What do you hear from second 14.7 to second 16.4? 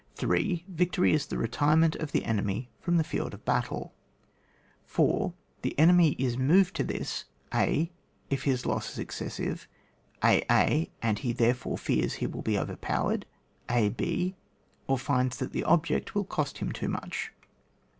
or finds that the object wiU